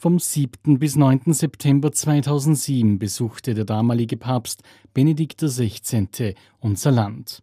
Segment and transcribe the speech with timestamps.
[0.00, 0.78] Vom 7.
[0.78, 1.32] bis 9.
[1.32, 4.62] September 2007 besuchte der damalige Papst
[4.94, 6.36] Benedikt XVI.
[6.60, 7.42] unser Land.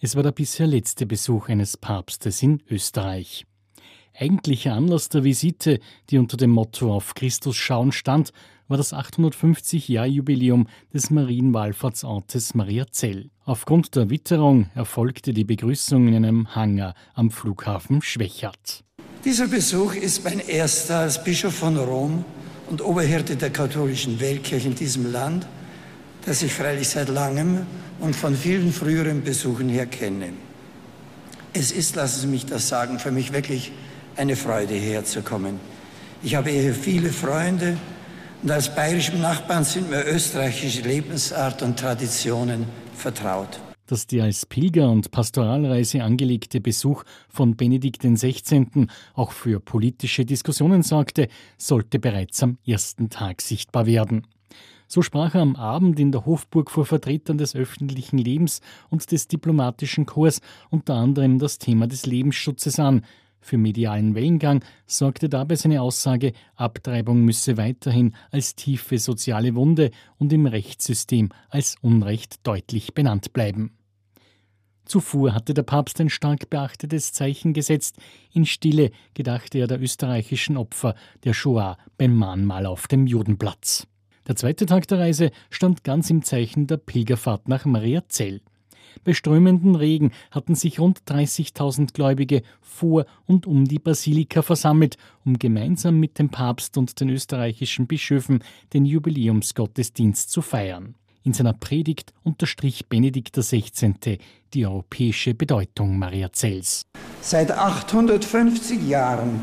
[0.00, 3.46] Es war der bisher letzte Besuch eines Papstes in Österreich.
[4.12, 5.78] Eigentlicher Anlass der Visite,
[6.10, 8.32] die unter dem Motto Auf Christus schauen stand,
[8.66, 13.30] war das 850-Jahr-Jubiläum des Marienwallfahrtsortes Mariazell.
[13.44, 18.82] Aufgrund der Witterung erfolgte die Begrüßung in einem Hangar am Flughafen Schwächert.
[19.24, 22.26] Dieser Besuch ist mein erster als Bischof von Rom
[22.68, 25.46] und Oberhirte der katholischen Weltkirche in diesem Land,
[26.26, 27.66] das ich freilich seit langem
[28.00, 30.34] und von vielen früheren Besuchen her kenne.
[31.54, 33.72] Es ist, lassen Sie mich das sagen, für mich wirklich
[34.16, 35.58] eine Freude, hierher zu kommen.
[36.22, 37.78] Ich habe hier viele Freunde
[38.42, 44.90] und als bayerischem Nachbarn sind mir österreichische Lebensart und Traditionen vertraut dass der als Pilger-
[44.90, 48.86] und Pastoralreise angelegte Besuch von Benedikt XVI.
[49.14, 54.26] auch für politische Diskussionen sorgte, sollte bereits am ersten Tag sichtbar werden.
[54.86, 59.28] So sprach er am Abend in der Hofburg vor Vertretern des öffentlichen Lebens und des
[59.28, 60.40] diplomatischen Korps
[60.70, 63.02] unter anderem das Thema des Lebensschutzes an,
[63.44, 70.32] für medialen Wellengang sorgte dabei seine Aussage, Abtreibung müsse weiterhin als tiefe soziale Wunde und
[70.32, 73.76] im Rechtssystem als Unrecht deutlich benannt bleiben.
[74.86, 77.96] Zuvor hatte der Papst ein stark beachtetes Zeichen gesetzt.
[78.32, 83.86] In Stille gedachte er der österreichischen Opfer der Shoah beim Mahnmal auf dem Judenplatz.
[84.26, 88.40] Der zweite Tag der Reise stand ganz im Zeichen der Pilgerfahrt nach Mariazell.
[89.02, 95.38] Bei strömenden Regen hatten sich rund 30.000 Gläubige vor und um die Basilika versammelt, um
[95.38, 100.94] gemeinsam mit dem Papst und den österreichischen Bischöfen den Jubiläumsgottesdienst zu feiern.
[101.22, 104.18] In seiner Predigt unterstrich Benedikt XVI.
[104.52, 106.82] die europäische Bedeutung Maria Zells.
[107.22, 109.40] Seit 850 Jahren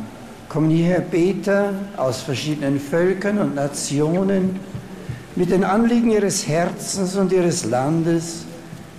[0.47, 4.59] kommen hierher Beter aus verschiedenen Völkern und Nationen
[5.35, 8.45] mit den Anliegen ihres Herzens und ihres Landes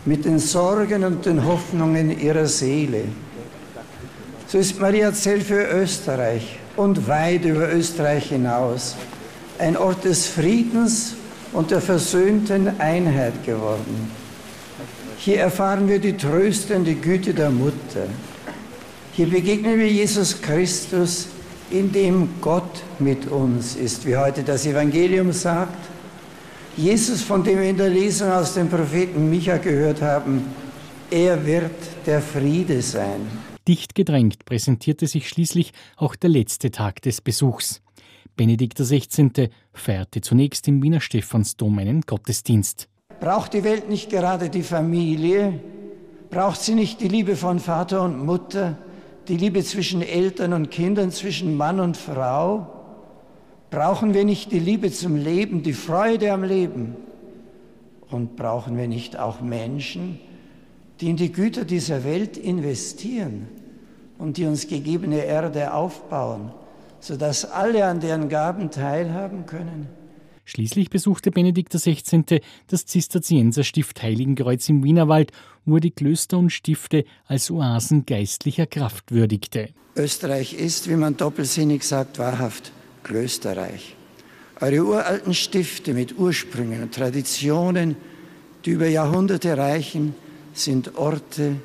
[0.05, 3.05] mit den Sorgen und den Hoffnungen ihrer Seele.
[4.49, 8.97] So ist Maria Zell für Österreich und weit über Österreich hinaus
[9.59, 11.15] ein Ort des Friedens
[11.53, 14.11] und der versöhnten Einheit geworden.
[15.19, 18.07] Hier erfahren wir die tröstende Güte der Mutter.
[19.13, 21.29] Hier begegnen wir Jesus Christus,
[21.71, 25.92] in dem Gott mit uns ist, wie heute das Evangelium sagt.
[26.77, 30.43] Jesus, von dem wir in der Lesung aus dem Propheten Micha gehört haben,
[31.11, 31.71] er wird
[32.07, 33.21] der Friede sein.
[33.69, 37.83] Dicht gedrängt präsentierte sich schließlich auch der letzte Tag des Besuchs.
[38.37, 39.51] Benedikt XVI.
[39.75, 42.89] feierte zunächst im Wiener Stephansdom einen Gottesdienst.
[43.21, 45.61] Braucht die Welt nicht gerade die Familie?
[46.31, 48.79] Braucht sie nicht die Liebe von Vater und Mutter?
[49.29, 52.82] Die Liebe zwischen Eltern und Kindern, zwischen Mann und Frau?
[53.73, 56.95] Brauchen wir nicht die Liebe zum Leben, die Freude am Leben?
[58.11, 60.19] Und brauchen wir nicht auch Menschen,
[61.01, 63.49] die in die Güter dieser Welt investieren
[64.19, 66.53] und die uns gegebene Erde aufbauen,
[67.01, 69.89] sodass alle an deren Gaben teilhaben können?
[70.45, 72.43] Schließlich besuchte Benedikt XVI.
[72.67, 75.33] das Zisterzienserstift Heiligenkreuz im Wienerwald,
[75.65, 79.71] wo er die Klöster und Stifte als Oasen geistlicher Kraft würdigte.
[79.97, 82.71] Österreich ist, wie man doppelsinnig sagt, wahrhaft
[83.03, 83.97] Klösterreich.
[84.61, 87.97] Eure uralten Stifte mit Ursprüngen und Traditionen,
[88.65, 90.15] die über Jahrhunderte reichen,
[90.55, 91.57] sind Orte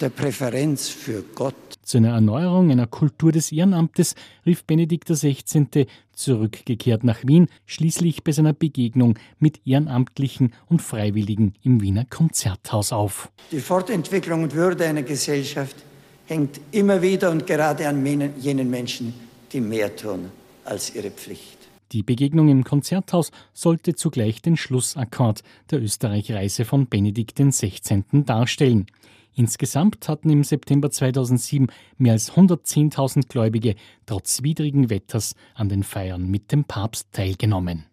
[0.00, 1.54] der Präferenz für Gott.
[1.82, 4.14] Zu einer Erneuerung einer Kultur des Ehrenamtes
[4.44, 5.86] rief Benedikt XVI.
[6.12, 13.30] zurückgekehrt nach Wien, schließlich bei seiner Begegnung mit Ehrenamtlichen und Freiwilligen im Wiener Konzerthaus auf.
[13.50, 15.76] Die Fortentwicklung und Würde einer Gesellschaft
[16.26, 18.04] hängt immer wieder und gerade an
[18.38, 19.14] jenen Menschen,
[19.52, 20.30] die mehr tun
[20.66, 21.58] als ihre Pflicht.
[21.92, 28.02] Die Begegnung im Konzerthaus sollte zugleich den Schlussakkord der Österreich-Reise von Benedikt XVI.
[28.24, 28.86] darstellen.
[29.34, 31.68] Insgesamt hatten im September 2007
[31.98, 33.76] mehr als 110.000 Gläubige
[34.06, 37.84] trotz widrigen Wetters an den Feiern mit dem Papst teilgenommen.